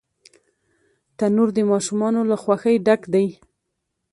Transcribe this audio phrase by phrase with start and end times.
[1.17, 3.27] تنور د ماشومانو له خوښۍ ډک دی